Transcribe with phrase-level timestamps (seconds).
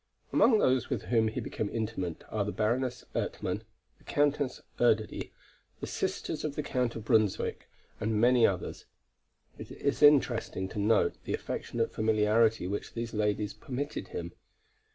[0.33, 3.61] Among those with whom he became intimate are the Baroness Ertmann,
[3.99, 5.29] the Countess Erdödy,
[5.79, 8.85] the sisters of the Count of Brunswick and many others.
[9.59, 14.33] It is interesting to note the affectionate familiarity which these ladies permitted him.